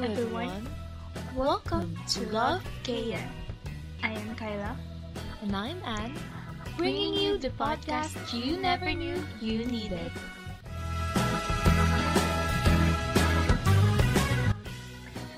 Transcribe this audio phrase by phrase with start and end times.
[0.00, 0.64] everyone.
[1.36, 3.28] Welcome to Love KN.
[4.00, 4.72] I am Kyla.
[5.44, 6.16] And I'm Anne,
[6.80, 10.08] bringing you the podcast you never knew you needed.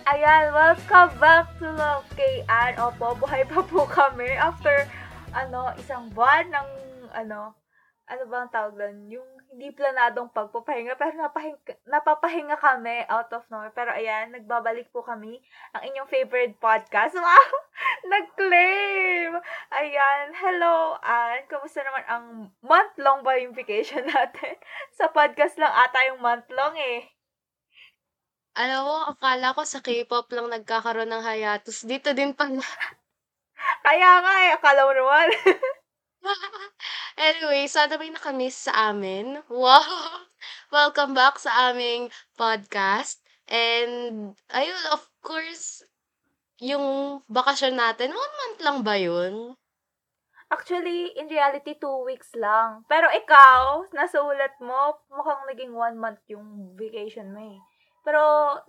[0.06, 2.78] Ayan, welcome back to Love KN.
[2.78, 4.86] Opo, buhay pa po kami after,
[5.34, 6.68] ano, isang buwan ng,
[7.10, 7.58] ano,
[8.06, 9.10] ano ba ang tawag doon?
[9.10, 13.68] Yung hindi planadong pagpapahinga, pero napahinga, napapahinga kami out of nowhere.
[13.76, 15.44] Pero ayan, nagbabalik po kami
[15.76, 17.12] ang inyong favorite podcast.
[17.22, 17.52] Wow!
[18.08, 19.36] Nag-claim!
[19.76, 21.44] Ayan, hello, Ann.
[21.46, 22.24] Kamusta naman ang
[22.64, 24.56] month-long ba yung vacation natin?
[24.96, 27.12] Sa podcast lang ata yung month-long eh.
[28.56, 31.84] Alam mo, akala ko sa K-pop lang nagkakaroon ng hiatus.
[31.84, 32.64] Dito din pala.
[33.86, 35.28] Kaya nga eh, akala mo naman.
[37.18, 39.42] anyway, sana may nakamiss sa amin.
[39.50, 40.26] Wow!
[40.72, 42.08] Welcome back sa aming
[42.38, 43.20] podcast.
[43.50, 45.84] And, ayun, of course,
[46.62, 49.58] yung bakasyon natin, one month lang ba yun?
[50.48, 52.84] Actually, in reality, two weeks lang.
[52.88, 57.60] Pero ikaw, nasa ulat mo, mukhang naging one month yung vacation mo eh.
[58.04, 58.20] Pero,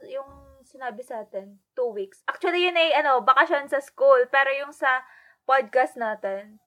[0.07, 0.27] yung
[0.63, 2.23] sinabi sa atin, two weeks.
[2.27, 4.27] Actually, yun ay, ano, bakasyon sa school.
[4.31, 5.03] Pero yung sa
[5.43, 6.62] podcast natin,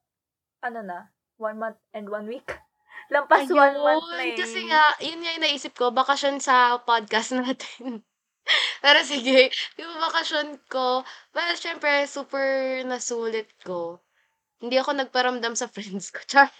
[0.67, 0.99] ano na,
[1.39, 2.47] one month and one week.
[3.13, 4.35] Lampas one month na eh.
[4.35, 8.03] Kasi nga, yun nga yung naisip ko, bakasyon sa podcast natin.
[8.79, 11.03] Pero sige, yung bakasyon ko,
[11.35, 13.99] well, syempre, super nasulit ko.
[14.59, 16.19] Hindi ako nagparamdam sa friends ko.
[16.27, 16.51] Char.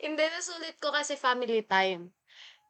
[0.00, 2.14] Hindi, nasulit ko kasi family time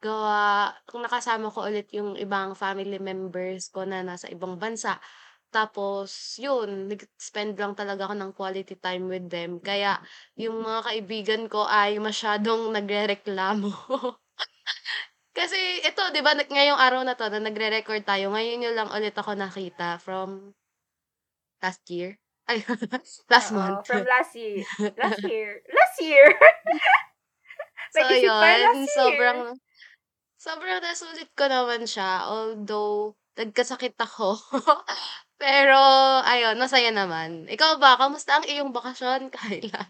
[0.01, 4.97] gawa kung nakasama ko ulit yung ibang family members ko na nasa ibang bansa.
[5.51, 9.59] Tapos, yun, nag-spend lang talaga ako ng quality time with them.
[9.59, 9.98] Kaya,
[10.39, 13.71] yung mga kaibigan ko ay masyadong nagre-reklamo.
[15.39, 19.15] Kasi, ito, di ba, ngayong araw na to, na nagre-record tayo, ngayon yun lang ulit
[19.15, 20.55] ako nakita from
[21.59, 22.15] last year.
[22.51, 22.67] Ay,
[23.31, 23.87] last Oo, month.
[23.87, 24.67] From last year.
[24.99, 25.62] Last year.
[25.71, 26.27] Last year!
[27.94, 28.91] so, yun, last year.
[28.99, 29.41] sobrang,
[30.34, 32.27] sobrang nasulit ko naman siya.
[32.27, 34.34] Although, nagkasakit ako.
[35.41, 35.81] Pero,
[36.28, 37.49] ayun, masaya naman.
[37.49, 37.97] Ikaw ba?
[37.97, 39.89] Kamusta ang iyong bakasyon, Kyla?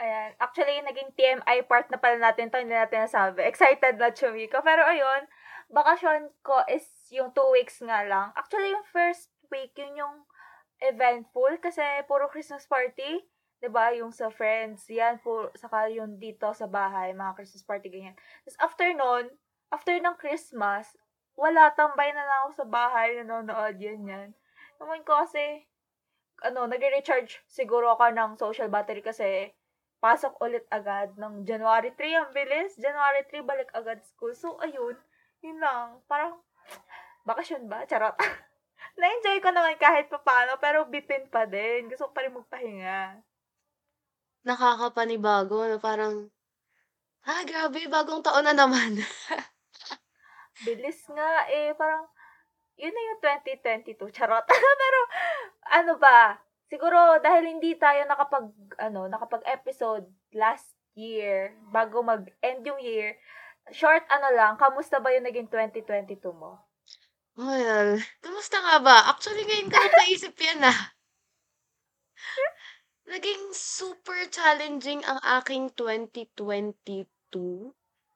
[0.00, 0.32] Ayan.
[0.40, 3.44] Actually, naging TMI part na pala natin to, hindi natin nasabi.
[3.44, 4.64] Excited na chumika.
[4.64, 5.28] Pero ayun,
[5.68, 8.32] bakasyon ko is yung two weeks nga lang.
[8.32, 10.16] Actually, yung first week, yun yung
[10.80, 13.24] eventful kasi puro Christmas party.
[13.60, 17.88] 'di ba Yung sa friends, yan, puro, saka yung dito sa bahay, mga Christmas party,
[17.88, 18.16] ganyan.
[18.44, 19.32] Tapos after nun,
[19.72, 20.92] after ng Christmas,
[21.36, 24.28] wala, tambay na lang ako sa bahay, nanonood, yan, yan.
[24.80, 25.64] Naman ko kasi,
[26.44, 29.52] ano, nagre-recharge siguro ako ng social battery kasi
[30.00, 32.20] pasok ulit agad ng January 3.
[32.20, 32.76] Ang bilis.
[32.76, 34.32] January 3, balik agad school.
[34.36, 34.96] So, ayun.
[35.40, 36.00] Yun lang.
[36.06, 36.38] Parang,
[37.24, 37.88] bakasyon ba?
[37.88, 38.14] Charot.
[39.00, 41.88] Na-enjoy ko naman kahit pa paano, pero bitin pa din.
[41.92, 43.20] Gusto ko pa rin magpahinga.
[44.46, 45.76] Nakakapanibago, no?
[45.82, 46.30] Parang,
[47.26, 49.00] ah, grabe, bagong taon na naman.
[50.64, 51.74] Bilis nga eh.
[51.76, 52.08] Parang,
[52.76, 54.12] yun na yung 2022.
[54.12, 54.44] Charot.
[54.82, 55.00] pero,
[55.72, 56.36] ano ba?
[56.68, 58.50] Siguro, dahil hindi tayo nakapag,
[58.80, 63.16] ano, nakapag-episode last year, bago mag-end yung year,
[63.70, 66.58] short ano lang, kamusta ba yung naging 2022 mo?
[67.36, 68.96] Well, kamusta nga ba?
[69.12, 70.80] Actually, ngayon ko naisip yan ah.
[73.06, 77.06] Naging super challenging ang aking 2022.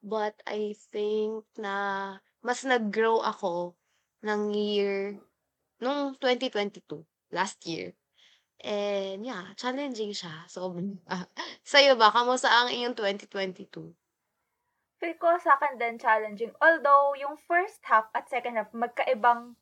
[0.00, 3.76] But I think na mas nag-grow ako
[4.20, 5.16] ng year
[5.80, 6.84] nung 2022,
[7.32, 7.96] last year.
[8.60, 10.44] And yeah, challenging siya.
[10.52, 10.76] So,
[11.08, 11.24] ah,
[11.64, 12.12] sa'yo ba?
[12.12, 13.96] Kamusta ang iyong 2022?
[15.00, 16.52] Feel ko sa akin din challenging.
[16.60, 19.56] Although, yung first half at second half, magkaibang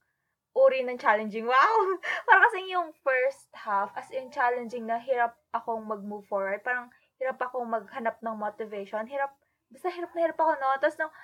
[0.59, 1.47] uri ng challenging.
[1.47, 1.79] Wow!
[2.27, 6.59] Parang kasi yung first half, as in challenging na hirap akong mag-move forward.
[6.67, 6.91] Parang
[7.23, 9.07] hirap akong maghanap ng motivation.
[9.07, 9.31] Hirap,
[9.71, 10.75] basta hirap na hirap ako, no?
[10.83, 11.15] Tapos nung,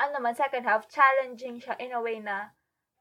[0.00, 2.56] ano naman, second half, challenging siya in a way na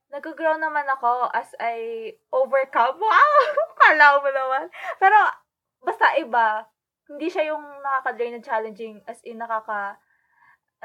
[0.09, 2.97] nag-grow naman ako as I overcome.
[3.05, 3.33] Wow!
[3.79, 4.65] Kala mo naman.
[4.97, 5.17] Pero,
[5.85, 6.65] basta iba.
[7.09, 9.97] Hindi siya yung nakaka-drain na challenging as in nakaka,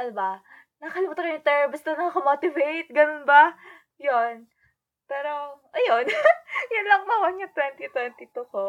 [0.01, 0.41] ano ba,
[0.81, 3.53] nakalimutan ko yung term, basta nakaka-motivate, ganun ba?
[4.01, 4.49] Yun.
[5.05, 6.05] Pero, ayun.
[6.75, 8.65] Yan lang naman yung 2022 ko.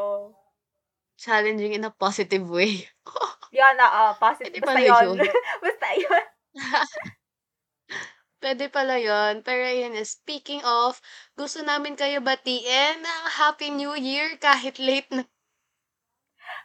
[1.16, 2.84] Challenging in a positive way.
[3.56, 4.60] Yan na, uh, positive.
[4.60, 5.16] Basta yun.
[5.64, 6.24] basta yun.
[8.44, 9.42] Pwede pala yun.
[9.42, 11.00] Pero yun, speaking of,
[11.40, 15.24] gusto namin kayo batiin ng Happy New Year kahit late na.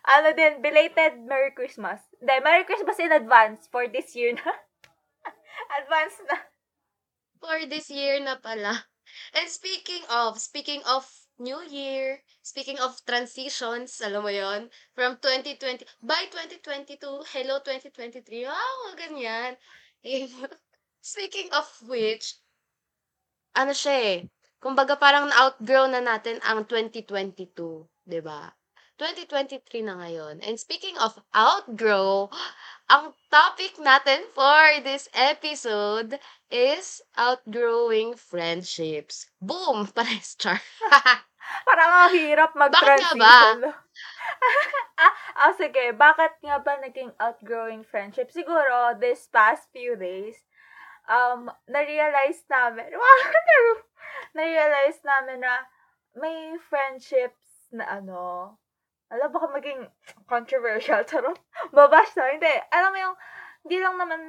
[0.08, 2.00] Ano din, belated Merry Christmas.
[2.18, 4.52] Hindi, Merry Christmas in advance for this year na.
[5.80, 6.36] advance na.
[7.40, 8.88] For this year na pala.
[9.34, 11.04] And speaking of, speaking of
[11.40, 17.00] New Year, speaking of transitions, alam mo yon from 2020, by 2022,
[17.32, 19.56] hello 2023, wow, ganyan.
[21.00, 22.36] speaking of which,
[23.56, 24.18] ano siya eh,
[24.60, 28.52] kumbaga parang na-outgrow na natin ang 2022, 'di ba?
[29.00, 30.44] 2023 na ngayon.
[30.44, 32.28] And speaking of outgrow,
[32.92, 36.20] ang topic natin for this episode
[36.52, 39.32] is outgrowing friendships.
[39.40, 39.88] Boom!
[39.96, 40.60] Pares, char.
[41.66, 43.18] Parang ang hirap mag-transition.
[43.18, 43.88] Bakit nga ba?
[45.02, 45.14] ah,
[45.48, 45.84] ah, sige.
[45.96, 48.28] Bakit nga ba naging outgrowing friendship?
[48.30, 50.44] Siguro, this past few days,
[51.10, 52.94] um, na-realize namin,
[54.36, 55.66] na-realize namin na
[56.14, 58.54] may friendships na ano,
[59.10, 59.90] alam, baka maging
[60.30, 61.02] controversial.
[61.10, 61.38] Charot.
[61.74, 62.30] Babash na.
[62.30, 62.54] Hindi.
[62.70, 63.16] Alam mo yung,
[63.66, 64.22] hindi lang naman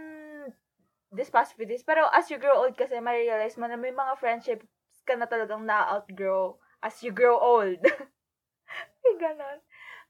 [1.13, 1.85] this past few days.
[1.85, 4.65] Pero as you grow old kasi, ma-realize mo na may mga friendships
[5.05, 7.77] ka na talagang na-outgrow as you grow old.
[9.21, 9.61] ganon.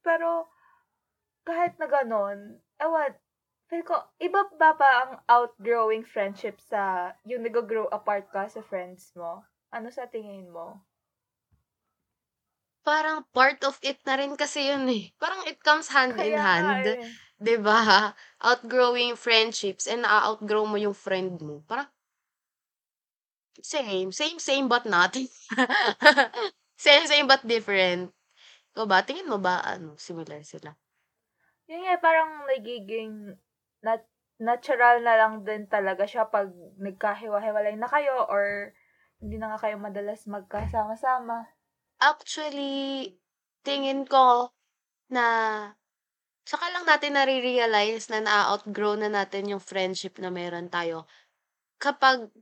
[0.02, 0.48] Pero,
[1.44, 3.12] kahit na ganon, ewan,
[3.72, 9.16] feel ko, iba ba pa ang outgrowing friendship sa yung nag-grow apart ka sa friends
[9.16, 9.48] mo?
[9.72, 10.84] Ano sa tingin mo?
[12.84, 15.16] Parang part of it na rin kasi yun eh.
[15.16, 17.00] Parang it comes hand in Kaya nga hand.
[17.00, 17.56] eh.
[17.64, 18.12] ba?
[18.44, 21.64] Outgrowing friendships and na-outgrow mo yung friend mo.
[21.64, 21.88] Parang
[23.64, 25.16] same, same, same but not.
[26.76, 28.12] same, same but different.
[28.76, 29.00] Ikaw ba?
[29.06, 30.76] Tingin mo ba ano, similar sila?
[31.72, 33.38] Yun nga, parang nagiging
[33.86, 34.10] nat-
[34.42, 36.50] natural na lang din talaga siya pag
[36.82, 38.74] nagkahiwa-hiwalay na kayo or
[39.22, 41.46] hindi na nga kayo madalas magkasama-sama.
[42.02, 43.14] Actually,
[43.62, 44.50] tingin ko
[45.14, 45.26] na
[46.42, 51.06] saka lang natin nare-realize na na-outgrow na natin yung friendship na meron tayo
[51.78, 52.34] kapag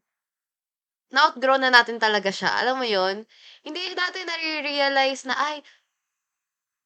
[1.11, 2.53] na-outgrow na natin talaga siya.
[2.63, 3.25] Alam mo yon
[3.65, 5.65] Hindi natin nare-realize na, ay,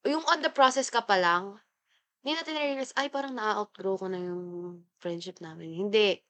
[0.07, 1.59] yung on the process ka pa lang,
[2.24, 5.75] hindi natin nare-realize, ay, parang na-outgrow ko na yung friendship namin.
[5.75, 6.24] Hindi.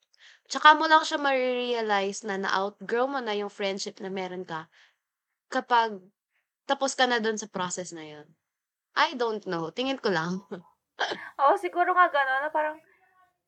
[0.50, 4.66] Tsaka mo lang siya marirealize na na-outgrow mo na yung friendship na meron ka
[5.54, 6.01] kapag
[6.66, 8.28] tapos ka na dun sa process na yun.
[8.98, 9.69] I don't know.
[9.69, 10.42] Tingin ko lang.
[11.42, 12.80] Oo, siguro nga gano'n, na parang,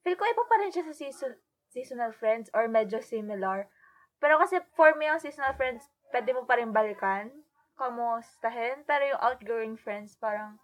[0.03, 1.33] feel ko iba pa rin siya sa season,
[1.71, 3.71] seasonal friends or medyo similar.
[4.19, 7.31] Pero kasi for me, yung seasonal friends, pwede mo pa rin balikan,
[7.79, 10.59] kamustahin, pero yung outgoing friends, parang,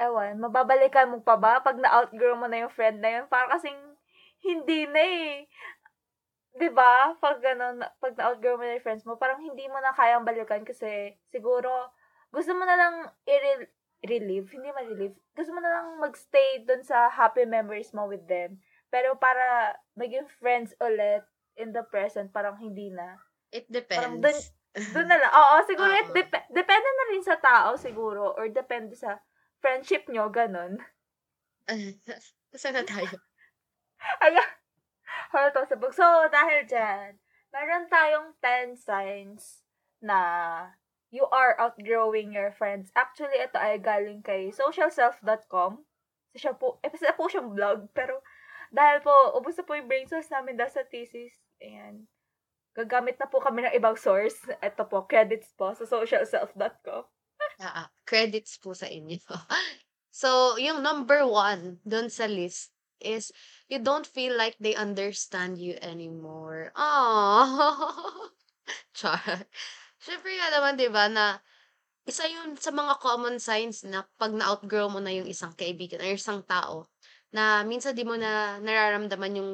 [0.00, 3.24] ewan, mababalikan mo pa ba pag na-outgrow mo na yung friend na yun?
[3.28, 3.76] Parang kasing,
[4.40, 5.44] hindi na eh.
[6.50, 7.14] 'di ba?
[7.16, 10.66] Pag ganun, pag na-outgrow mo na yung friends mo, parang hindi mo na kayang balikan
[10.66, 11.70] kasi siguro
[12.30, 12.94] gusto mo na lang
[13.26, 13.68] i-
[14.02, 15.14] relieve, hindi ma-relieve.
[15.34, 18.58] Gusto mo na lang magstay dun sa happy memories mo with them.
[18.88, 21.22] Pero para maging friends ulit
[21.54, 23.18] in the present, parang hindi na.
[23.50, 24.50] It Parang depends.
[24.74, 25.30] dun, dun na lang.
[25.30, 26.16] Oo, siguro it Oo.
[26.16, 29.18] dep- depende na rin sa tao siguro or depende sa
[29.60, 30.80] friendship nyo, ganun.
[32.60, 33.14] Saan na tayo?
[34.24, 34.42] Ala,
[35.30, 35.94] halata sa bug.
[35.94, 37.20] So, dahil dyan,
[37.54, 39.62] meron tayong 10 signs
[40.00, 40.18] na
[41.12, 42.90] you are outgrowing your friends.
[42.96, 45.84] Actually, ito ay galing kay socialself.com.
[46.34, 48.22] Siya po, eh, isa po siyang blog, pero
[48.70, 51.34] dahil po, ubos na po yung brain cells namin dahil sa thesis.
[51.58, 52.06] Ayan.
[52.70, 54.38] Gagamit na po kami ng ibang source.
[54.62, 57.04] Ito po, credits po sa socialself.com.
[57.60, 59.22] Ah, ah, credits po sa inyo.
[60.10, 63.30] so, yung number one dun sa list is
[63.70, 66.74] you don't feel like they understand you anymore.
[66.74, 68.34] Aww.
[68.98, 69.46] Char.
[70.02, 71.38] Siyempre nga naman, di ba, na
[72.02, 76.10] isa yun sa mga common signs na pag na-outgrow mo na yung isang kaibigan or
[76.10, 76.90] isang tao,
[77.30, 79.52] na minsan di mo na nararamdaman yung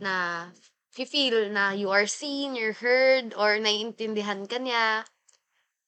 [0.00, 0.48] na
[0.90, 5.04] feel na you are seen, you're heard, or naiintindihan ka niya.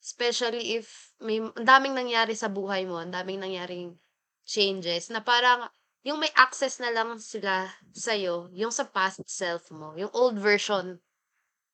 [0.03, 3.95] Especially if may daming nangyari sa buhay mo, ang daming nangyaring
[4.43, 5.71] changes na parang
[6.03, 10.99] yung may access na lang sila sa'yo, yung sa past self mo, yung old version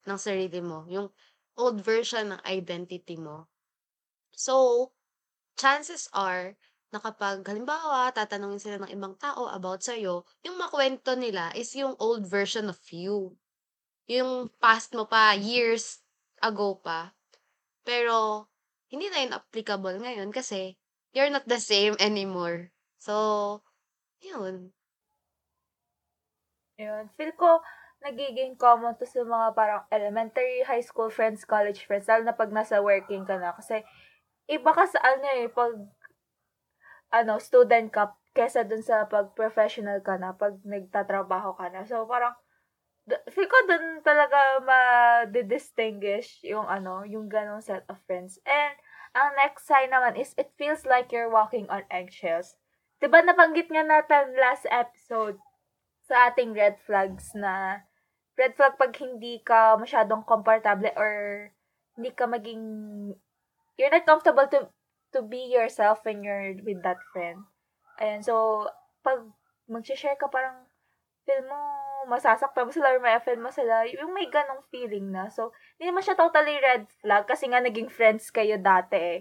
[0.04, 1.08] ng sarili mo, yung
[1.56, 3.48] old version ng identity mo.
[4.36, 4.92] So,
[5.56, 6.54] chances are,
[6.92, 11.96] na kapag halimbawa, tatanungin sila ng ibang tao about sa'yo, yung makwento nila is yung
[12.00, 13.36] old version of you.
[14.08, 16.00] Yung past mo pa, years
[16.40, 17.12] ago pa.
[17.88, 18.44] Pero,
[18.92, 20.76] hindi na yun applicable ngayon kasi
[21.16, 22.68] you're not the same anymore.
[23.00, 23.64] So,
[24.20, 24.76] yun.
[26.76, 27.08] Yun.
[27.16, 27.64] Feel ko,
[28.04, 32.52] nagiging common to sa mga parang elementary, high school friends, college friends, lalo na pag
[32.52, 33.56] nasa working ka na.
[33.56, 33.80] Kasi,
[34.52, 35.72] iba ka sa ano eh, pag,
[37.08, 41.88] ano, student ka, kesa dun sa pag professional ka na, pag nagtatrabaho ka na.
[41.88, 42.36] So, parang,
[43.32, 48.40] feel ko dun talaga ma-distinguish yung ano, yung ganong set of friends.
[48.44, 48.76] And,
[49.16, 52.54] ang next sign naman is, it feels like you're walking on eggshells.
[52.98, 55.38] Diba nabanggit nga natin last episode
[56.04, 57.84] sa ating red flags na
[58.34, 61.12] red flag pag hindi ka masyadong komportable or
[61.94, 62.62] hindi ka maging
[63.76, 64.70] you're not comfortable to
[65.14, 67.44] to be yourself when you're with that friend.
[68.02, 68.66] Ayan, so
[69.02, 69.26] pag
[69.68, 70.66] mag-share ka parang
[71.26, 71.58] feel mo
[72.06, 75.26] masasaktan mo sila or may feel mo sila, yung may ganong feeling na.
[75.32, 79.20] So, hindi naman siya totally red flag kasi nga naging friends kayo dati eh.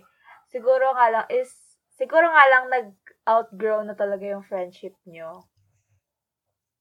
[0.53, 1.49] Siguro nga lang is,
[1.97, 5.47] siguro nga lang nag-outgrow na talaga yung friendship nyo.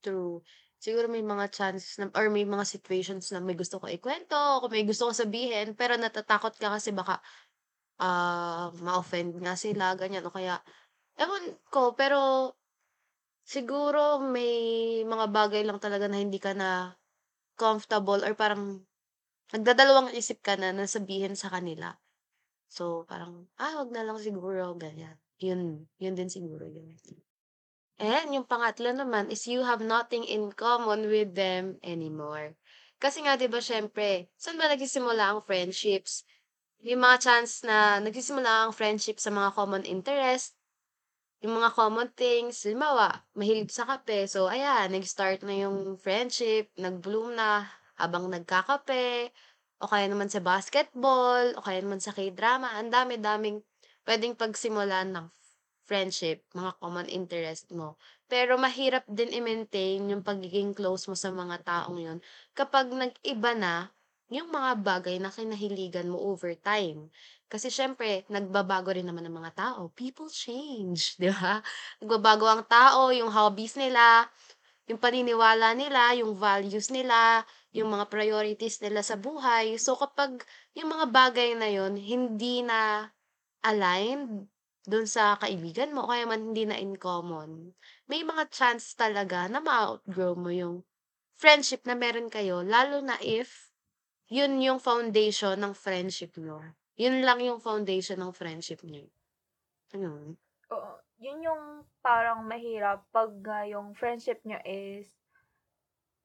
[0.05, 0.45] True.
[0.77, 4.69] Siguro may mga chances na or may mga situations na may gusto ko ikwento, o
[4.69, 7.19] may gusto ko sabihin, pero natatakot ka kasi baka,
[7.99, 10.61] ah, ma-offend nga sila, ganyan o kaya
[11.17, 12.53] ewan ko, pero
[13.47, 14.55] siguro may
[15.07, 16.99] mga bagay lang talaga na hindi ka na
[17.55, 18.83] comfortable or parang
[19.55, 21.95] nagdadalawang isip ka na na sabihin sa kanila.
[22.67, 25.17] So, parang, ah, wag na lang siguro, ganyan.
[25.39, 26.99] Yun, yun din siguro yun.
[27.97, 32.53] And yung pangatlo naman is you have nothing in common with them anymore.
[33.01, 36.25] Kasi nga 'di ba siyempre, saan ba nagsisimula ang friendships?
[36.85, 40.56] May mga chance na nagsisimula ang friendship sa mga common interest,
[41.45, 44.25] yung mga common things, halimbawa, mahilig sa kape.
[44.29, 47.69] So ayan, nag-start na yung friendship, nag-bloom na
[48.01, 49.33] habang nagkakape,
[49.81, 52.73] o kaya naman sa basketball, o kaya naman sa K-drama.
[52.81, 53.61] Ang dami-daming
[54.09, 55.27] pwedeng pagsimulan ng
[55.87, 57.95] friendship, mga common interest mo.
[58.27, 62.19] Pero mahirap din i-maintain yung pagiging close mo sa mga taong yun
[62.59, 63.95] kapag nag-iba na
[64.27, 67.07] yung mga bagay na kinahiligan mo over time.
[67.47, 69.95] Kasi syempre, nagbabago rin naman ang mga tao.
[69.95, 71.63] People change, di ba?
[72.03, 74.27] Nagbabago ang tao, yung hobbies nila,
[74.91, 79.79] yung paniniwala nila, yung values nila, yung mga priorities nila sa buhay.
[79.79, 80.43] So kapag
[80.75, 83.11] yung mga bagay na yun, hindi na
[83.63, 84.47] aligned
[84.87, 87.75] dun sa kaibigan mo kaya man hindi na in common,
[88.07, 90.87] may mga chance talaga na ma-outgrow mo yung
[91.35, 93.66] friendship na meron kayo lalo na if
[94.27, 96.63] yun yung foundation ng friendship niyo.
[96.99, 99.07] Yun lang yung foundation ng friendship niyo.
[99.95, 100.35] Ayun.
[100.73, 100.93] Oo.
[101.17, 101.63] Yun yung
[102.05, 105.09] parang mahirap pag uh, yung friendship nyo is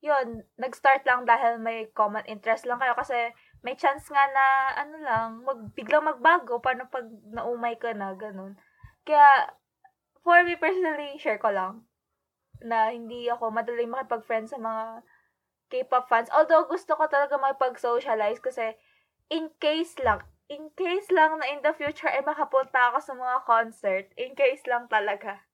[0.01, 3.29] yun, nag-start lang dahil may common interest lang kayo kasi
[3.61, 4.45] may chance nga na
[4.81, 8.57] ano lang, mag, biglang magbago paano pag naumay ka na, ganun.
[9.05, 9.53] Kaya,
[10.25, 11.85] for me personally, share ko lang
[12.65, 15.05] na hindi ako madaling makipag-friend sa mga
[15.71, 16.27] K-pop fans.
[16.35, 18.75] Although, gusto ko talaga makipag-socialize kasi
[19.31, 20.19] in case lang,
[20.51, 24.67] in case lang na in the future ay makapunta ako sa mga concert, in case
[24.67, 25.39] lang talaga.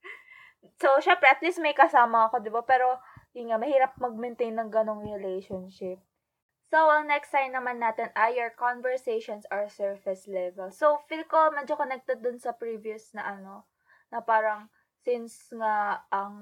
[0.81, 2.65] So, syempre, at least may kasama ako, di ba?
[2.65, 2.97] Pero,
[3.37, 6.01] yun nga, mahirap mag-maintain ng ganong relationship.
[6.67, 10.67] So, ang next sign naman natin ay your conversations are surface level.
[10.73, 13.69] So, feel ko medyo connected dun sa previous na ano,
[14.11, 14.67] na parang
[15.07, 16.35] since nga ang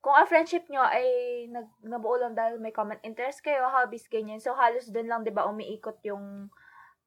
[0.00, 1.06] kung ang friendship nyo ay
[1.50, 4.38] nag, nabuo lang dahil may common interest kayo, hobbies, ganyan.
[4.38, 6.52] So, halos dun lang, di ba, umiikot yung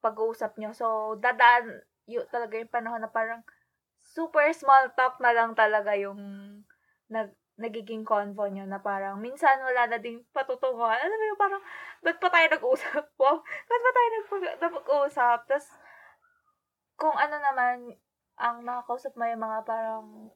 [0.03, 0.75] pag-uusap nyo.
[0.75, 3.45] So, dadaan yung, talaga yung panahon na parang
[4.01, 6.19] super small talk na lang talaga yung
[7.07, 10.95] nag, nagiging convo nyo na parang minsan wala na ding patutunguhan.
[10.95, 11.63] Alam mo parang,
[11.99, 13.03] ba't pa tayo nag-usap?
[13.19, 14.09] Wow, ba't pa tayo
[14.63, 15.39] nag-usap?
[15.47, 15.67] Tapos,
[16.95, 17.99] kung ano naman,
[18.39, 20.31] ang nakakausap mo yung mga parang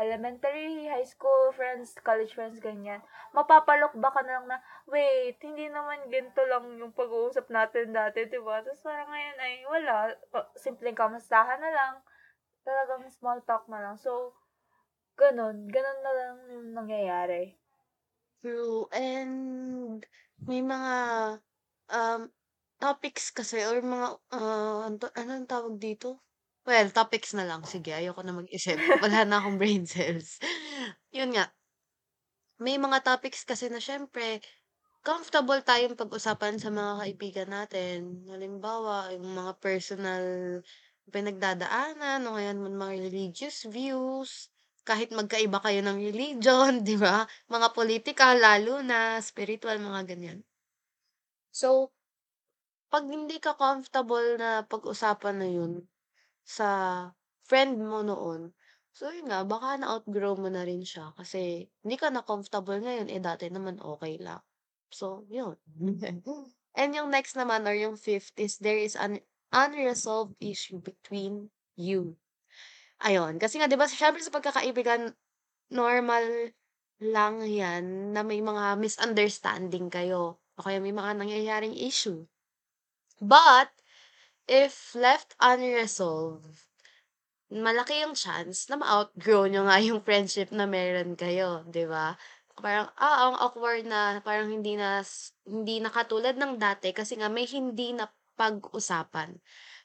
[0.00, 3.00] elementary, high school friends, college friends, ganyan,
[3.36, 8.24] mapapalok ba ka na lang na, wait, hindi naman ganito lang yung pag-uusap natin dati,
[8.26, 8.64] di ba?
[8.64, 9.94] Tapos parang ngayon ay wala,
[10.56, 11.94] simpleng kamustahan na lang,
[12.64, 13.96] talagang small talk na lang.
[14.00, 14.34] So,
[15.20, 17.52] Gano'n, gano'n na lang yung nangyayari.
[18.40, 20.00] True, and
[20.48, 20.96] may mga,
[21.92, 22.32] um,
[22.80, 26.24] topics kasi or mga, ah, ano anong tawag dito?
[26.68, 30.36] Well, topics na lang, sige ayoko na mag-isip, wala na akong brain cells.
[31.16, 31.48] Yun nga,
[32.64, 34.26] may mga topics kasi na siyempre
[35.08, 37.98] comfortable tayong pag-usapan sa mga kaibigan natin.
[38.32, 40.24] Halimbawa, yung mga personal
[41.14, 44.30] pinagdadaanan o kaya mga religious views
[44.88, 47.18] kahit magkaiba kayo ng religion, 'di ba?
[47.54, 49.00] Mga politika lalo na,
[49.30, 50.40] spiritual, mga ganyan.
[51.52, 51.92] So,
[52.90, 55.72] 'pag hindi ka comfortable na pag-usapan na 'yun
[56.50, 56.68] sa
[57.46, 58.50] friend mo noon,
[58.90, 63.06] so yun nga, baka na-outgrow mo na rin siya kasi hindi ka na comfortable ngayon,
[63.14, 64.42] eh, dati naman okay lang.
[64.90, 65.54] So, yun.
[66.78, 69.22] And yung next naman or yung fifth is there is an
[69.54, 72.14] unresolved issue between you.
[73.02, 75.12] Ayun, kasi nga 'di ba siyempre sa pagkakaibigan,
[75.72, 76.52] normal
[77.02, 82.26] lang yan na may mga misunderstanding kayo o kaya may mga nangyayaring issue.
[83.20, 83.72] But,
[84.50, 86.58] if left unresolved,
[87.54, 92.18] malaki yung chance na ma-outgrow nyo nga yung friendship na meron kayo, 'di ba?
[92.58, 95.00] Parang, ah, ang awkward na, parang hindi na,
[95.46, 99.38] hindi na katulad ng dati kasi nga may hindi na pag-usapan,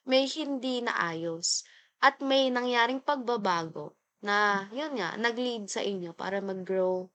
[0.10, 1.64] may hindi na ayos,
[2.04, 7.08] at may nangyaring pagbabago na, yun nga, nag-lead sa inyo para mag-grow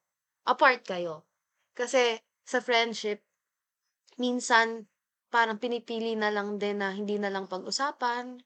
[0.48, 1.28] apart kayo.
[1.76, 3.20] Kasi sa friendship,
[4.16, 4.89] minsan
[5.30, 8.42] parang pinipili na lang din na hindi na lang pag-usapan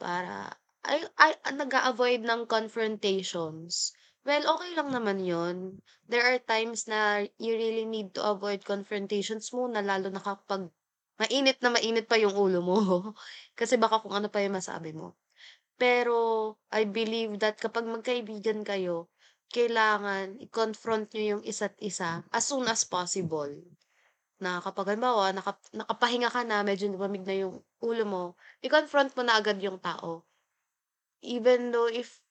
[0.00, 0.54] para
[0.86, 3.92] ay, ay nag-a-avoid ng confrontations.
[4.24, 5.80] Well, okay lang naman yun.
[6.08, 10.72] There are times na you really need to avoid confrontations muna, lalo na kapag
[11.20, 12.78] mainit na mainit pa yung ulo mo.
[13.58, 15.16] Kasi baka kung ano pa yung masabi mo.
[15.80, 19.08] Pero, I believe that kapag magkaibigan kayo,
[19.50, 23.50] kailangan i-confront nyo yung isa't isa as soon as possible.
[24.40, 28.22] Na kapag halimbawa, naka, nakapahinga ka na, medyo lumamig na yung ulo mo,
[28.64, 30.24] i-confront mo na agad yung tao.
[31.20, 32.24] Even though if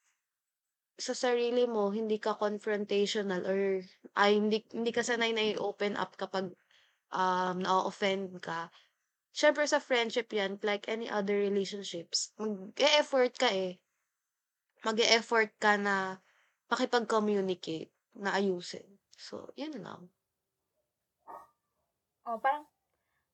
[1.00, 3.86] sa sarili mo, hindi ka confrontational or
[4.20, 6.52] ay hindi, hindi ka sanay na i-open up kapag
[7.14, 8.68] um, na-offend ka.
[9.32, 13.80] Siyempre sa friendship yan, like any other relationships, mag-e-effort ka eh.
[14.84, 16.20] Mag-e-effort ka na
[16.68, 19.00] makipag-communicate, na ayusin.
[19.16, 20.12] So, yun lang.
[22.28, 22.68] Oh, parang,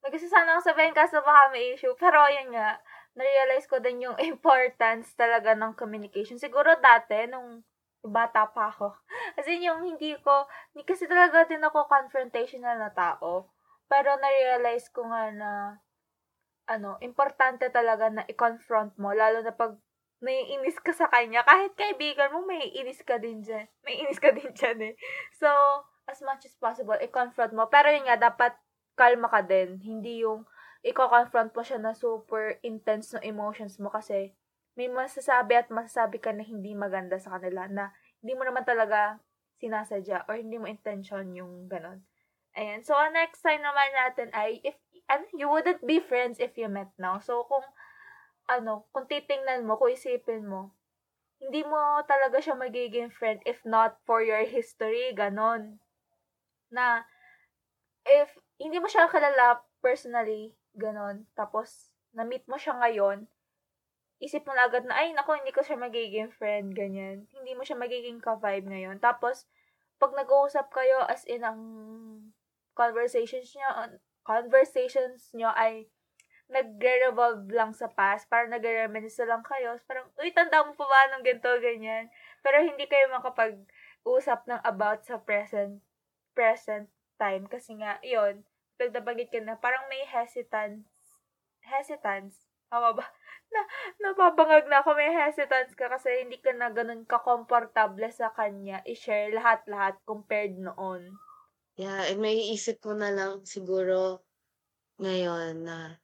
[0.06, 1.94] nagkasi sana ako sabihin kaso baka may issue.
[1.98, 2.78] Pero, yun nga,
[3.18, 6.38] na-realize ko din yung importance talaga ng communication.
[6.38, 7.64] Siguro dati, nung
[8.06, 8.94] bata pa ako.
[9.40, 13.50] Kasi yung hindi ko, hindi kasi talaga din ako confrontational na tao.
[13.90, 15.52] Pero na-realize ko nga na,
[16.70, 19.78] ano, importante talaga na i-confront mo, lalo na pag
[20.24, 21.46] may inis ka sa kanya.
[21.46, 23.68] Kahit kaibigan mo, may inis ka din dyan.
[23.86, 24.94] May inis ka din dyan eh.
[25.38, 25.50] So,
[26.10, 27.70] as much as possible, i-confront mo.
[27.70, 28.58] Pero yun nga, dapat
[28.96, 29.80] kalma ka din.
[29.84, 30.48] Hindi yung
[30.82, 34.32] i-confront mo siya na super intense ng emotions mo kasi
[34.76, 39.20] may masasabi at masasabi ka na hindi maganda sa kanila na hindi mo naman talaga
[39.60, 42.04] sinasadya or hindi mo intention yung ganon.
[42.56, 42.84] Ayan.
[42.84, 44.76] So, ang next time naman natin ay if
[45.12, 47.20] ano, you wouldn't be friends if you met now.
[47.20, 47.64] So, kung
[48.48, 50.76] ano, kung titingnan mo, kung isipin mo,
[51.40, 55.84] hindi mo talaga siya magiging friend if not for your history, ganon.
[56.72, 57.04] Na,
[58.08, 61.24] if hindi mo siya kalala personally, Ganon.
[61.36, 63.28] Tapos, na-meet mo siya ngayon,
[64.20, 67.28] isip mo na agad na, ay, nako, hindi ko siya magiging friend, ganyan.
[67.32, 68.98] Hindi mo siya magiging ka-vibe ngayon.
[69.00, 69.48] Tapos,
[70.00, 71.60] pag nag-uusap kayo, as in, ang
[72.76, 73.68] conversations nyo,
[74.28, 75.88] conversations nyo ay
[76.52, 79.80] nagre-revolve lang sa past, parang nagre-reminisce lang kayo.
[79.88, 82.12] Parang, uy, tanda mo pa ba nung ganito, ganyan.
[82.46, 85.82] Pero hindi kayo makapag-usap ng about sa present,
[86.38, 87.50] present time.
[87.50, 88.44] Kasi nga, yon
[88.80, 90.88] nagdabagit ka na, parang may hesitance,
[91.64, 93.06] hesitance, tama ba?
[93.46, 93.62] Na,
[94.02, 99.32] napabangag na ako, may hesitance ka kasi hindi ka na ganun ka-komportable sa kanya i-share
[99.32, 101.14] lahat-lahat compared noon.
[101.78, 104.26] Yeah, and may isip mo na lang siguro
[104.98, 106.02] ngayon na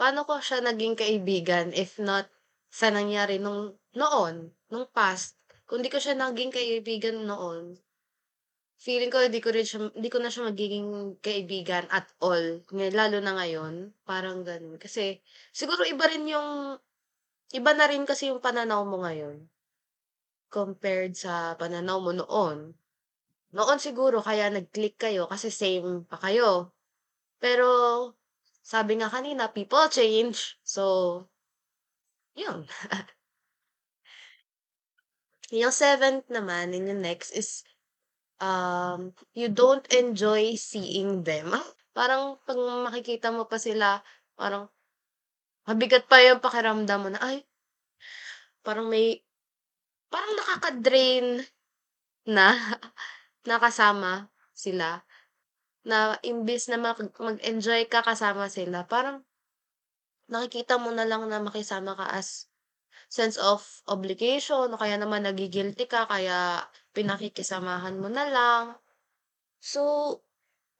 [0.00, 2.30] paano ko siya naging kaibigan if not
[2.72, 5.34] sa nangyari nung noon, nung past.
[5.66, 7.74] Kung di ko siya naging kaibigan noon,
[8.76, 13.18] Feeling ko hindi ko rin siya hindi ko na siya magiging kaibigan at all, lalo
[13.24, 14.76] na ngayon, parang gano'n.
[14.76, 16.76] Kasi siguro iba rin yung
[17.56, 19.48] iba na rin kasi yung pananaw mo ngayon,
[20.52, 22.76] compared sa pananaw mo noon.
[23.56, 26.74] Noon siguro kaya nag-click kayo kasi same pa kayo.
[27.40, 27.68] Pero
[28.60, 30.60] sabi nga kanina, people change.
[30.66, 30.84] So,
[32.36, 32.68] yun.
[35.54, 37.62] Yung seventh naman, and yung next is
[38.40, 41.52] um, you don't enjoy seeing them.
[41.96, 44.00] Parang 'pag makikita mo pa sila,
[44.36, 44.68] parang
[45.68, 47.44] mabigat pa yung pakiramdam mo na, ay,
[48.66, 49.22] parang may
[50.12, 51.44] parang nakaka-drain
[52.28, 52.54] na
[53.48, 55.02] na kasama sila.
[55.86, 59.22] Na imbes na mag mag-enjoy ka kasama sila, parang
[60.28, 62.50] nakikita mo na lang na makisama ka as
[63.06, 68.64] sense of obligation o kaya naman nagi-guilty ka kaya pinakikisamahan mo na lang.
[69.62, 70.20] So,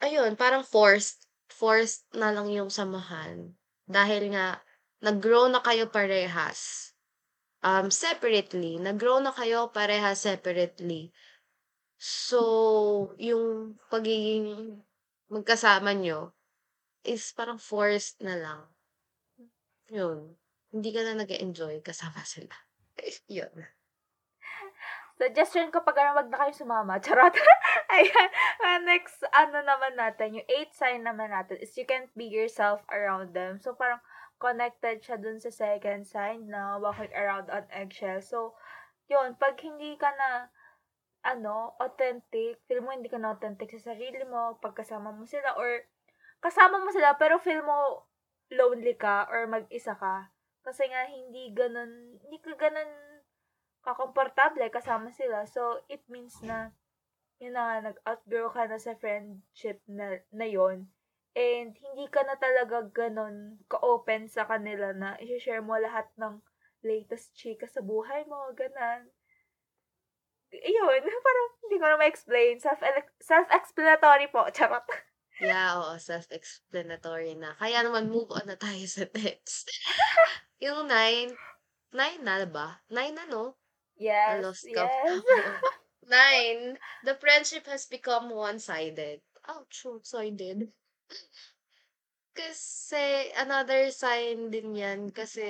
[0.02, 1.26] ayun, parang forced.
[1.46, 3.54] Forced na lang yung samahan.
[3.86, 4.58] Dahil nga,
[4.98, 6.92] nag-grow na kayo parehas.
[7.62, 8.78] Um, separately.
[8.82, 11.14] Nag-grow na kayo parehas separately.
[11.96, 14.78] So, yung pagiging
[15.30, 16.34] magkasama nyo
[17.06, 18.60] is parang forced na lang.
[19.90, 20.34] Yun.
[20.76, 22.52] Hindi ka na nag enjoy kasama sila.
[23.32, 23.64] Yun.
[25.16, 27.00] Suggestion ko pag wag na kayo sumama.
[27.04, 27.32] Charot.
[27.88, 28.84] Ayan.
[28.84, 33.32] Next, ano naman natin, yung eighth sign naman natin is you can't be yourself around
[33.32, 33.56] them.
[33.56, 34.04] So, parang
[34.36, 38.20] connected siya dun sa second sign na walking around on eggshell.
[38.20, 38.52] So,
[39.08, 40.52] yun, pag hindi ka na,
[41.24, 45.88] ano, authentic, feel mo hindi ka na authentic sa sarili mo, pagkasama mo sila, or
[46.44, 48.04] kasama mo sila, pero feel mo
[48.52, 50.35] lonely ka, or mag-isa ka.
[50.66, 52.90] Kasi nga, hindi ganun, hindi ka ganun
[53.86, 55.46] kakomportable kasama sila.
[55.46, 56.74] So, it means na,
[57.38, 60.90] yun na nga, nag-outgrow ka na sa friendship na, na yon
[61.38, 66.42] And, hindi ka na talaga ganun ka-open sa kanila na i-share mo lahat ng
[66.82, 69.06] latest chika sa buhay mo, ganan.
[70.50, 72.58] Iyon, parang hindi ko na ma-explain.
[72.58, 72.82] Self
[73.22, 74.82] self-explanatory po, charot.
[75.36, 77.52] Yeah, oo, self-explanatory na.
[77.60, 79.68] Kaya naman move on na tayo sa text.
[80.60, 81.32] yung nine,
[81.92, 82.80] nine na ba?
[82.88, 83.56] Nine na, no?
[83.96, 84.44] Yes.
[84.44, 84.90] lost count.
[84.92, 85.60] yes.
[86.06, 89.18] Nine, the friendship has become one-sided.
[89.48, 90.70] Oh, two-sided.
[92.30, 95.10] Kasi, another sign din yan.
[95.10, 95.42] Kasi,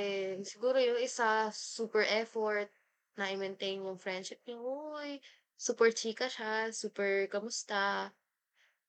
[0.49, 2.73] siguro yung isa, super effort
[3.21, 4.65] na i-maintain yung friendship niyo.
[4.97, 5.21] Uy,
[5.61, 8.15] super chika siya, super kamusta,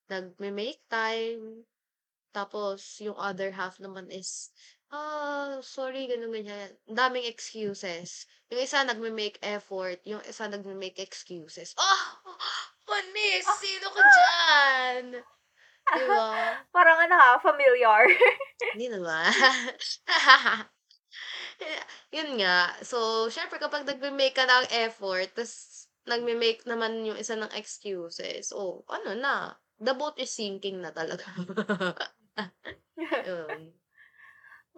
[0.08, 1.68] nagme-make time.
[2.32, 4.54] Tapos, yung other half naman is,
[4.92, 6.72] ah, sorry, ganun, ganyan.
[6.88, 8.24] Daming excuses.
[8.48, 11.76] Yung isa nagme-make effort, yung isa nagme-make excuses.
[11.76, 12.00] Oh!
[12.88, 13.44] Panis!
[13.60, 15.04] Sino ka dyan?
[15.96, 16.56] Di ba?
[16.72, 18.08] Parang ano ha, familiar.
[18.72, 19.28] Hindi naman.
[22.16, 22.72] Yun nga.
[22.84, 28.84] So, syempre, kapag nagme-make ka ng effort, tapos nagme-make naman yung isa ng excuses, oh,
[28.88, 31.24] ano na, the boat is sinking na talaga.
[33.28, 33.72] Yun.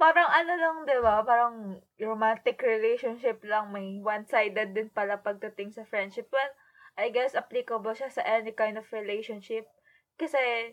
[0.01, 1.21] Parang ano lang, di ba?
[1.21, 3.69] Parang romantic relationship lang.
[3.69, 6.33] May one-sided din pala pagdating sa friendship.
[6.33, 6.49] Well,
[6.97, 9.69] I guess applicable siya sa any kind of relationship.
[10.17, 10.73] Kasi,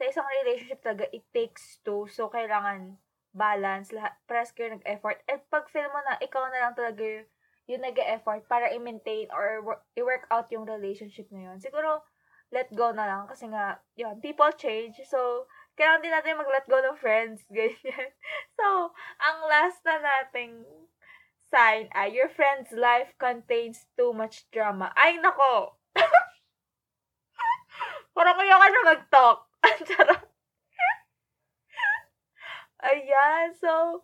[0.00, 2.08] sa isang relationship talaga, it takes two.
[2.08, 2.96] So, kailangan
[3.36, 3.92] balance.
[3.92, 5.20] Lahat, press kayo nag-effort.
[5.28, 7.28] At pag feel mo na, ikaw na lang talaga yung,
[7.68, 11.60] yung nag-effort para i-maintain or work, i-work out yung relationship na yun.
[11.60, 12.00] Siguro,
[12.48, 13.28] let go na lang.
[13.28, 14.96] Kasi nga, yun, people change.
[15.04, 15.44] So,
[15.78, 17.46] kailangan din natin mag-let go ng friends.
[17.54, 18.10] Ganyan.
[18.58, 18.90] So,
[19.22, 20.66] ang last na nating
[21.48, 24.90] sign ay, your friend's life contains too much drama.
[24.98, 25.78] Ay, nako!
[28.18, 29.38] Parang kaya ka na mag-talk.
[32.78, 34.02] Ayan, so,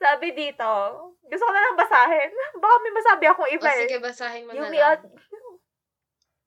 [0.00, 0.72] sabi dito,
[1.26, 2.30] gusto ko na lang basahin.
[2.56, 3.80] Baka may masabi akong iba O, eh.
[3.84, 4.88] sige, basahin mo You na may, lang.
[4.96, 5.02] out,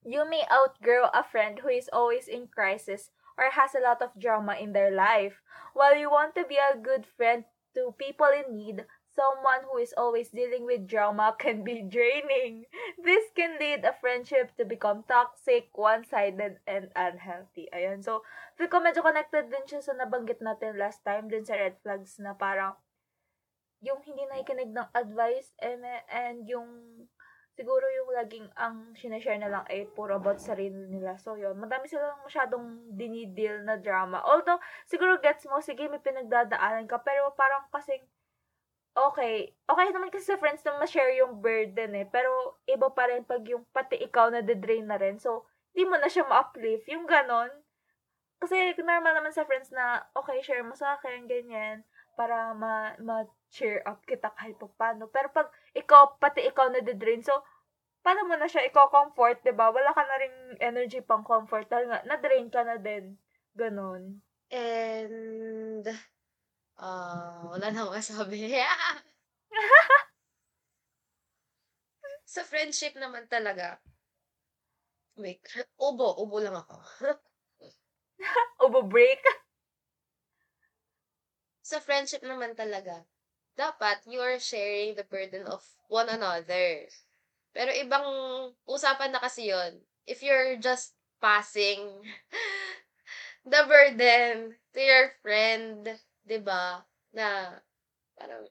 [0.01, 4.13] you may outgrow a friend who is always in crisis or has a lot of
[4.13, 5.41] drama in their life.
[5.73, 8.85] While you want to be a good friend to people in need,
[9.17, 12.69] someone who is always dealing with drama can be draining.
[13.01, 17.65] This can lead a friendship to become toxic, one-sided, and unhealthy.
[17.73, 18.05] Ayan.
[18.05, 18.21] So,
[18.61, 22.21] feel ko medyo connected din siya sa nabanggit natin last time din sa red flags
[22.21, 22.77] na parang
[23.81, 25.81] yung hindi nakikinig ng advice and,
[26.13, 26.69] and yung
[27.61, 31.13] siguro yung laging ang sinashare na lang ay puro about sarili nila.
[31.21, 31.53] So, yun.
[31.61, 34.17] Madami silang masyadong dinidil na drama.
[34.25, 34.57] Although,
[34.89, 38.01] siguro gets mo, sige, may pinagdadaanan ka, pero parang kasing,
[38.97, 43.21] okay, okay naman kasi sa friends na ma-share yung burden eh, pero iba pa rin
[43.21, 45.21] pag yung pati ikaw na de-drain na rin.
[45.21, 45.45] So,
[45.77, 46.89] di mo na siya ma-uplift.
[46.89, 47.53] Yung ganon.
[48.41, 51.85] Kasi normal naman sa friends na, okay, share mo sa akin, ganyan,
[52.17, 53.21] para ma, ma
[53.53, 55.05] cheer up kita kahit pa paano.
[55.13, 57.45] Pero pag ikaw, pati ikaw na de-drain, so,
[58.01, 61.87] paano mo na siya iko-comfort, 'di ba Wala ka na ring energy pang comfort dahil
[61.89, 63.17] nga, na-drain ka na din.
[63.55, 64.21] Ganon.
[64.51, 65.85] And,
[66.79, 68.51] ah, wala na akong masabi.
[72.31, 73.79] Sa friendship naman talaga,
[75.19, 75.43] wait,
[75.79, 76.77] ubo, ubo lang ako.
[78.65, 79.19] Ubo break.
[81.65, 83.05] Sa friendship naman talaga,
[83.57, 86.85] dapat you are sharing the burden of one another.
[87.51, 88.07] Pero ibang
[88.63, 89.79] usapan na kasi yon.
[90.07, 92.01] If you're just passing
[93.51, 95.99] the burden to your friend,
[96.41, 96.87] ba?
[97.11, 97.59] Na
[98.15, 98.47] parang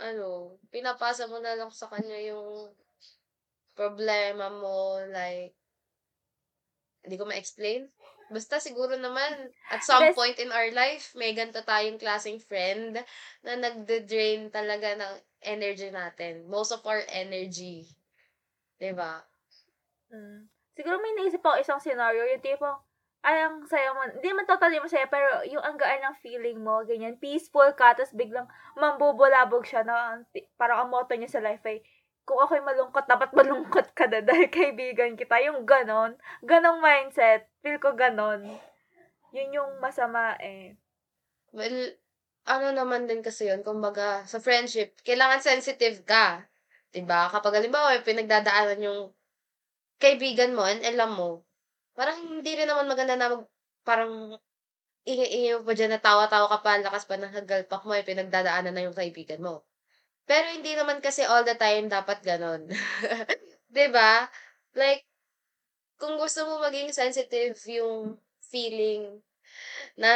[0.00, 2.72] ano, pinapasa mo na lang sa kanya yung
[3.76, 5.54] problema mo like
[7.04, 7.84] hindi ko ma-explain.
[8.32, 12.96] Basta siguro naman, at some Best- point in our life, may ganito tayong klaseng friend
[13.44, 16.48] na nagde-drain talaga ng energy natin.
[16.48, 17.86] Most of our energy.
[18.80, 19.22] 'Di ba?
[20.10, 20.48] Mm.
[20.74, 22.66] Siguro may naisip ako isang scenario, yung tipo,
[23.24, 26.82] ay, ang saya mo, hindi man totally masaya, pero yung ang gaan ng feeling mo,
[26.82, 30.20] ganyan, peaceful ka, tapos biglang mambubulabog siya, na,
[30.58, 31.80] parang ang motto niya sa life ay,
[32.24, 35.44] kung ako'y malungkot, dapat malungkot ka na dahil kaibigan kita.
[35.44, 36.16] Yung ganon.
[36.40, 37.46] Ganong mindset.
[37.60, 38.48] Feel ko ganon.
[39.36, 40.80] Yun yung masama eh.
[41.52, 41.92] Well,
[42.44, 46.44] ano naman din kasi yun, kumbaga, sa friendship, kailangan sensitive ka.
[46.92, 47.28] 'Di ba?
[47.32, 49.00] Kapag halimbawa, may pinagdadaanan yung
[49.98, 51.42] kaibigan mo and alam mo,
[51.96, 53.44] parang hindi rin naman maganda na mag,
[53.86, 54.36] parang
[55.60, 58.84] mo pa dyan na tawa-tawa ka pa, lakas pa ng hagalpak mo, eh, pinagdadaanan na
[58.88, 59.64] yung kaibigan mo.
[60.28, 62.68] Pero hindi naman kasi all the time dapat ganon.
[63.92, 64.28] ba?
[64.76, 65.04] Like,
[66.00, 68.16] kung gusto mo maging sensitive yung
[68.48, 69.20] feeling
[69.96, 70.10] na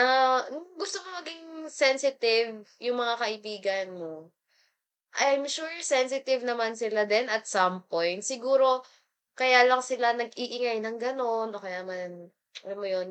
[0.77, 4.33] gusto mo maging sensitive yung mga kaibigan mo,
[5.19, 8.23] I'm sure sensitive naman sila din at some point.
[8.23, 8.85] Siguro,
[9.35, 12.31] kaya lang sila nag-iingay ng gano'n o kaya man,
[12.67, 13.09] alam mo yun,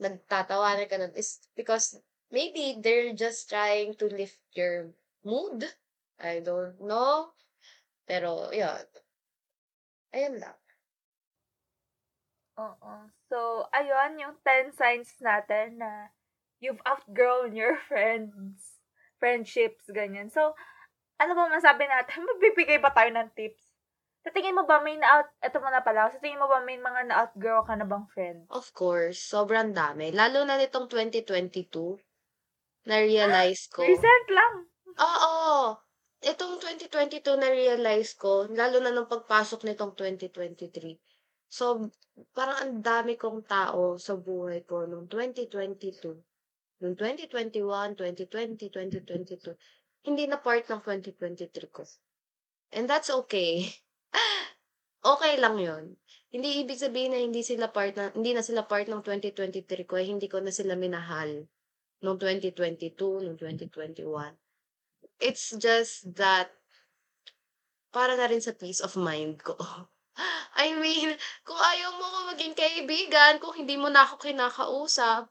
[0.00, 2.00] nagtatawanan ka nun is because
[2.34, 4.90] maybe they're just trying to lift your
[5.22, 5.66] mood.
[6.18, 7.34] I don't know.
[8.06, 8.86] Pero, yun.
[10.14, 10.58] Ayun lang.
[12.54, 12.94] Oo.
[13.26, 16.14] So, ayun, yung 10 signs natin na
[16.62, 18.78] you've outgrown your friends,
[19.18, 20.30] friendships, ganyan.
[20.30, 20.54] So,
[21.18, 22.22] ano ba masabi natin?
[22.30, 23.62] Magbibigay ba tayo ng tips?
[24.24, 26.80] Sa tingin mo ba may na-out, eto mo na pala, sa tingin mo ba may
[26.80, 28.48] mga na-outgrow ka na bang friend?
[28.48, 30.16] Of course, sobrang dami.
[30.16, 32.00] Lalo na nitong 2022,
[32.88, 33.84] na-realize ko.
[33.84, 34.54] Recent lang.
[34.96, 35.76] Oo.
[36.24, 40.96] Itong 2022 na-realize ko, lalo na nung pagpasok nitong 2023.
[41.54, 41.86] So,
[42.34, 46.82] parang ang dami kong tao sa buhay ko nung 2022.
[46.82, 49.54] Nung 2021, 2020, 2022.
[50.02, 51.86] Hindi na part ng 2023 ko.
[52.74, 53.70] And that's okay.
[55.14, 55.94] okay lang yon
[56.34, 59.94] Hindi ibig sabihin na hindi sila part na, hindi na sila part ng 2023 ko,
[59.94, 61.46] eh, hindi ko na sila minahal
[62.02, 62.98] noong 2022,
[63.30, 64.02] noong 2021.
[65.22, 66.50] It's just that
[67.94, 69.54] para na rin sa peace of mind ko.
[70.54, 75.26] I mean, kung ayaw mo ko maging kaibigan, kung hindi mo na ako kinakausap,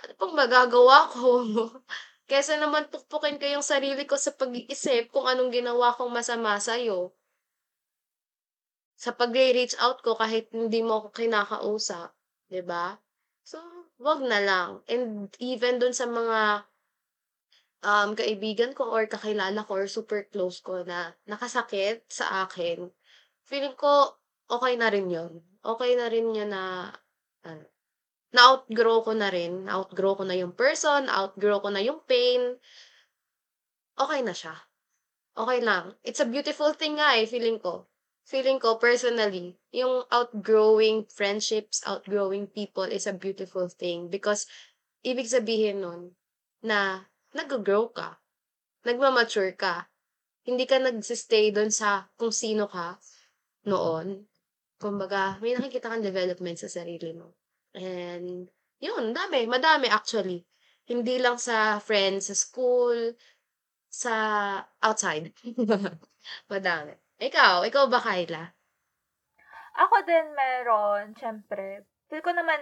[0.00, 1.28] ano pang magagawa ko?
[2.30, 7.12] Kesa naman pukpukin ko yung sarili ko sa pag-iisip kung anong ginawa kong masama sa'yo
[9.04, 12.08] sa pagre-reach out ko kahit hindi mo ako kinakausap,
[12.64, 12.96] ba?
[13.42, 13.60] So,
[14.00, 14.80] wag na lang.
[14.88, 16.64] And even dun sa mga
[17.84, 22.88] um, kaibigan ko or kakilala ko or super close ko na nakasakit sa akin,
[23.44, 24.18] feeling ko
[24.50, 25.40] okay na rin yun.
[25.64, 26.92] Okay na rin yun na
[27.44, 27.64] ano,
[28.34, 29.64] na-outgrow ko na rin.
[29.64, 32.58] Na-outgrow ko na yung person, outgrow ko na yung pain.
[33.94, 34.58] Okay na siya.
[35.38, 35.94] Okay lang.
[36.02, 37.86] It's a beautiful thing nga eh, feeling ko
[38.24, 44.48] feeling ko personally, yung outgrowing friendships, outgrowing people is a beautiful thing because
[45.04, 46.16] ibig sabihin nun
[46.64, 47.04] na
[47.36, 48.16] nag-grow ka,
[48.88, 49.92] nagmamature ka,
[50.48, 52.96] hindi ka nagsistay doon sa kung sino ka
[53.66, 54.26] noon.
[54.78, 57.34] Kumbaga, may nakikita kang development sa sarili mo.
[57.74, 58.48] And,
[58.78, 60.44] yun, dami, madami actually.
[60.84, 63.16] Hindi lang sa friends, sa school,
[63.88, 64.14] sa
[64.84, 65.32] outside.
[66.52, 66.92] madami.
[67.22, 68.44] Ikaw, ikaw ba, Kyla?
[69.74, 71.86] Ako din meron, syempre.
[72.10, 72.60] Feel ko naman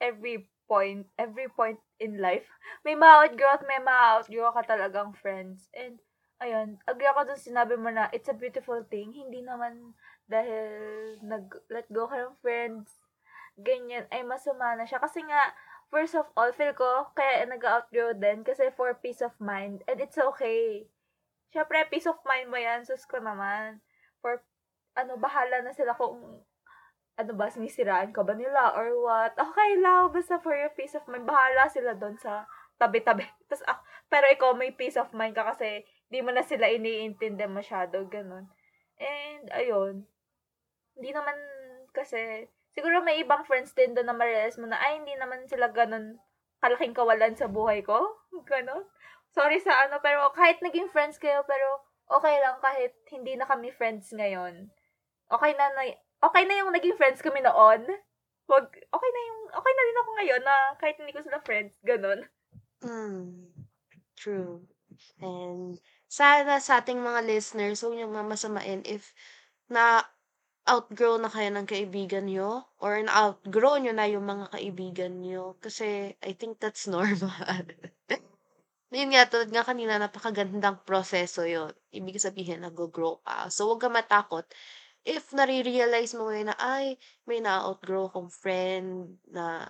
[0.00, 2.48] every point, every point in life,
[2.84, 5.68] may ma-outgrow at may ma-outgrow ka talagang friends.
[5.76, 6.00] And,
[6.40, 9.12] ayun, agree ako dun sinabi mo na it's a beautiful thing.
[9.12, 9.92] Hindi naman
[10.24, 10.66] dahil
[11.20, 13.00] nag-let go ka ng friends,
[13.60, 14.98] ganyan, ay masama na siya.
[14.98, 15.52] Kasi nga,
[15.92, 19.84] first of all, feel ko, kaya nag-outgrow din kasi for peace of mind.
[19.86, 20.88] And it's okay.
[21.54, 23.78] Syempre, peace of mind mo yan, sus ko naman.
[24.18, 24.42] For,
[24.98, 26.42] ano, bahala na sila kung
[27.14, 29.38] ano ba, sinisiraan ka ba nila or what.
[29.38, 32.42] Okay lang, basta for your peace of mind, bahala sila doon sa
[32.74, 33.22] tabi-tabi.
[33.48, 33.78] Tapos, ah,
[34.10, 38.50] pero ikaw may peace of mind ka kasi di mo na sila iniintindi masyado, ganun.
[38.98, 40.06] And, ayun.
[40.94, 41.36] Hindi naman
[41.94, 45.70] kasi, siguro may ibang friends din doon na ma-realize mo na, ay, hindi naman sila
[45.70, 46.18] ganun
[46.64, 48.00] kalaking kawalan sa buhay ko.
[48.48, 48.88] Ganun.
[49.36, 53.68] Sorry sa ano, pero kahit naging friends kayo, pero okay lang kahit hindi na kami
[53.68, 54.72] friends ngayon.
[55.28, 55.82] Okay na, na
[56.24, 57.84] okay na yung naging friends kami noon.
[58.48, 61.76] Wag, okay na yung, okay na din ako ngayon na kahit hindi ko sila friends,
[61.84, 62.24] ganun.
[62.80, 63.52] Mm,
[64.16, 64.64] true.
[65.20, 65.76] And
[66.08, 69.12] sana sa ating mga listeners, huwag niyong mamasamain if
[69.66, 70.06] na
[70.64, 75.56] outgrow na kayo ng kaibigan nyo or na-outgrow nyo na yung mga kaibigan nyo.
[75.60, 77.68] Kasi I think that's normal.
[78.94, 83.50] Yun nga, tulad nga kanina, napakagandang proseso yon Ibig sabihin, nag-grow ka.
[83.50, 84.46] So, huwag ka matakot
[85.04, 86.96] if nare-realize mo na, ay,
[87.28, 89.68] may na-outgrow kong friend na,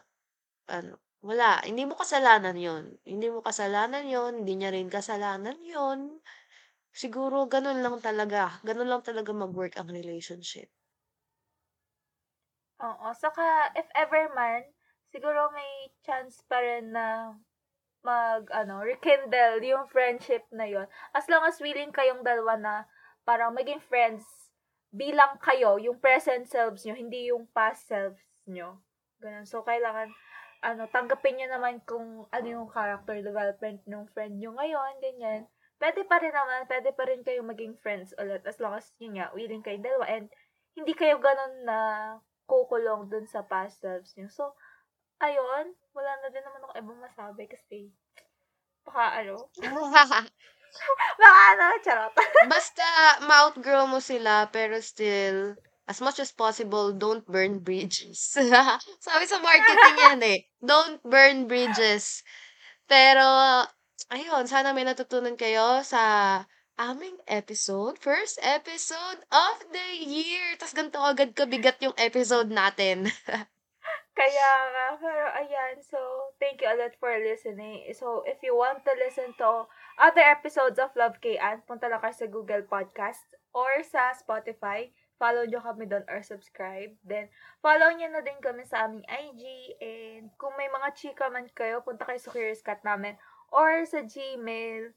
[0.70, 1.64] ano, wala.
[1.64, 6.20] Hindi mo kasalanan yon Hindi mo kasalanan yon Hindi niya rin kasalanan yon
[6.94, 8.60] siguro ganun lang talaga.
[8.62, 10.68] Ganun lang talaga mag-work ang relationship.
[12.82, 13.08] Oo.
[13.14, 14.66] Saka, if ever man,
[15.14, 17.38] siguro may chance pa rin na
[18.04, 20.84] mag, ano, rekindle yung friendship na yon
[21.16, 22.74] As long as willing kayong dalawa na
[23.24, 24.26] parang maging friends
[24.94, 28.78] bilang kayo, yung present selves nyo, hindi yung past selves nyo.
[29.18, 29.48] Ganun.
[29.48, 30.12] So, kailangan,
[30.62, 35.42] ano, tanggapin nyo naman kung ano yung character development ng friend nyo ngayon, ganyan.
[35.80, 39.18] Pwede pa rin naman, pwede pa rin kayo maging friends ulit as long as yun
[39.18, 40.30] nga, willing kayo dalawa and
[40.78, 41.78] hindi kayo ganun na
[42.44, 44.28] kukulong dun sa past selves nyo.
[44.28, 44.52] So,
[45.20, 47.92] ayun, wala na din naman ako ibang masabi kasi
[48.84, 49.48] baka ano,
[51.20, 52.12] baka ano, charot.
[52.52, 52.86] Basta
[53.24, 58.36] ma-outgrow mo sila pero still as much as possible don't burn bridges.
[59.06, 60.38] Sabi sa marketing yan eh.
[60.60, 62.24] Don't burn bridges.
[62.88, 63.24] Pero
[64.12, 66.44] ayun, sana may natutunan kayo sa
[66.78, 67.98] aming episode.
[67.98, 70.58] First episode of the year.
[70.58, 73.06] Tapos ganito agad kabigat yung episode natin.
[74.18, 75.98] Kaya nga, pero ayan, so,
[76.38, 77.82] thank you a lot for listening.
[77.98, 79.66] So, if you want to listen to
[79.98, 84.94] other episodes of Love K.An., punta lang kayo sa Google Podcast or sa Spotify.
[85.18, 86.94] Follow nyo kami doon or subscribe.
[87.02, 87.26] Then,
[87.58, 89.42] follow nyo na din kami sa aming IG.
[89.82, 93.18] And kung may mga chika man kayo, punta kayo sa Curious Cat namin
[93.50, 94.94] or sa Gmail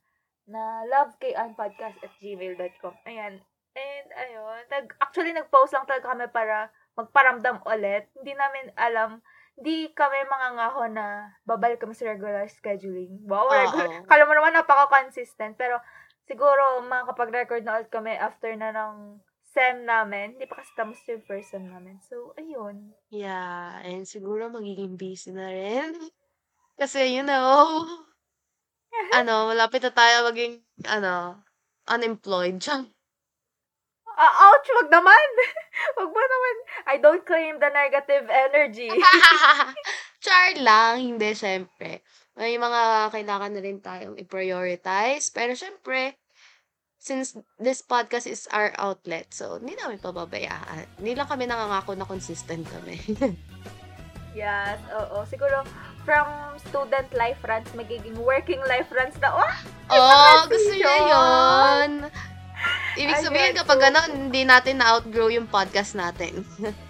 [0.48, 2.96] na lovekanpodcast at gmail.com.
[3.04, 3.44] Ayan.
[3.78, 4.64] And, ayun.
[4.74, 8.10] Nag, actually, nag-post lang talaga kami para magparamdam ulit.
[8.18, 9.22] Hindi namin alam,
[9.60, 13.22] hindi kami mga ngaho na babalik kami sa regular scheduling.
[13.30, 14.02] Wow, regular.
[14.10, 15.60] Kala mo naman napaka-consistent.
[15.60, 15.78] Pero
[16.26, 19.22] siguro makakapag-record na ulit kami after na ng
[19.54, 20.40] SEM namin.
[20.40, 22.02] Hindi pa kasi tapos yung first SEM namin.
[22.02, 22.98] So, ayun.
[23.14, 25.94] Yeah, and siguro magiging busy na rin.
[26.78, 27.86] Kasi, you know,
[29.14, 31.42] ano, malapit na tayo maging, ano,
[31.88, 32.60] unemployed.
[32.60, 32.92] Tiyang.
[34.18, 35.28] Ah, ouch, wag naman.
[36.02, 36.56] wag mo naman.
[36.90, 38.90] I don't claim the negative energy.
[40.26, 42.02] Char lang, hindi, syempre.
[42.34, 45.30] May mga kailangan na rin tayong i-prioritize.
[45.30, 46.18] Pero syempre,
[46.98, 50.98] since this podcast is our outlet, so hindi namin pababayaan.
[50.98, 52.98] Hindi lang kami nangangako na consistent kami.
[54.38, 55.22] yes, oo.
[55.30, 55.62] Siguro,
[56.08, 59.54] from student life runs, magiging working life runs na, oh,
[59.92, 61.90] oh, gusto niya yun.
[62.96, 66.48] Ibig Ayan, sabihin, kapag gano'n, hindi natin na-outgrow yung podcast natin.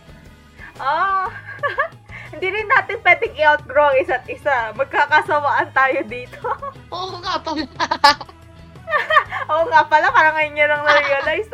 [0.77, 1.25] Ah,
[2.37, 4.69] hindi rin natin pwedeng i-outgrow ang isa't isa.
[4.77, 6.37] Magkakasawaan tayo dito.
[6.93, 7.65] Oo nga pala.
[9.49, 11.49] Oo nga pala, parang ngayon nyo lang na-realize.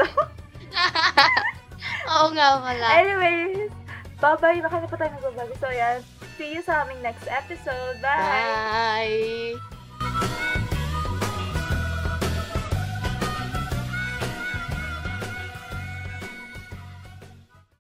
[2.12, 2.88] Oo nga pala.
[3.00, 3.72] Anyways,
[4.20, 4.60] bye-bye.
[4.60, 5.56] Nakano pa tayo nagbabago.
[5.56, 6.04] So, yan.
[6.44, 8.04] See you sa aming next episode.
[8.04, 9.56] Bye!
[9.96, 10.60] Bye!